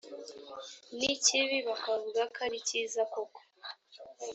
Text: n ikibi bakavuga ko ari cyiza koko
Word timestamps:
n 0.97 0.99
ikibi 1.13 1.57
bakavuga 1.67 2.21
ko 2.33 2.39
ari 2.45 2.57
cyiza 2.67 3.01
koko 3.13 3.39